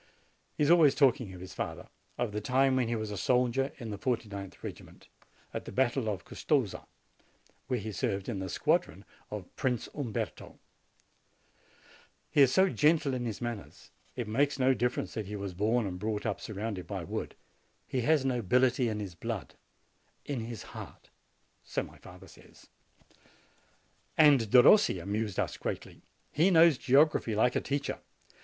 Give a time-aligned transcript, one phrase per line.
[0.55, 3.71] He is always talking of his father, of the time when he was a soldier
[3.77, 5.09] in the 49th regiment,
[5.53, 6.87] at the battle of Custoza,
[7.67, 10.47] where he served in the squadron of Prince Umberto.
[10.53, 10.57] And
[12.31, 13.91] he is so gentle in his manners!
[14.15, 17.35] It makes no difference that he was born and brought up surrounded by wood:
[17.85, 19.53] he has nobility in his blood,
[20.25, 21.11] in his heart,
[21.63, 22.65] so my father says.
[24.17, 26.01] And Derossi amused us greatly.
[26.31, 27.99] He knows geog raphy like a teacher.